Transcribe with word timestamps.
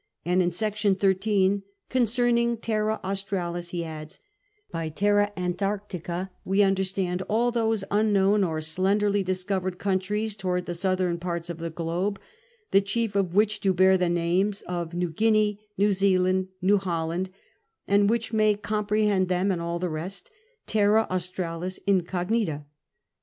And 0.25 0.41
in 0.41 0.49
Section 0.49 0.97
XIII," 0.99 1.61
Concerning 1.97 2.57
Terra 2.57 2.99
Australis," 3.03 3.71
lie 3.71 3.81
says: 3.83 4.17
r 4.17 4.21
By 4.73 4.89
Terra 4.89 5.31
Antarctica 5.37 6.31
we 6.43 6.63
understand 6.63 7.21
all 7.29 7.51
those 7.51 7.83
unknown 7.91 8.43
or 8.43 8.61
slenderly 8.61 9.21
discovered 9.21 9.77
countries 9.77 10.35
towards 10.35 10.65
the 10.65 10.73
southern 10.73 11.19
Parts 11.19 11.51
of 11.51 11.59
the 11.59 11.69
Globe; 11.69 12.19
the 12.71 12.81
chief 12.81 13.15
of 13.15 13.35
which 13.35 13.59
do 13.59 13.73
bear 13.75 13.95
the 13.95 14.09
names 14.09 14.63
of 14.63 14.95
New 14.95 15.11
Guinea, 15.11 15.59
New 15.77 15.91
Zealand, 15.91 16.47
New 16.63 16.79
Holland, 16.79 17.29
and 17.87 18.09
(which 18.09 18.33
may 18.33 18.55
cejm 18.55 18.87
prehend 18.87 19.27
them 19.27 19.51
and 19.51 19.61
all 19.61 19.77
the 19.77 19.85
n^st) 19.85 20.31
Terra 20.65 21.05
Australis 21.11 21.79
T?ico(piita. 21.85 22.65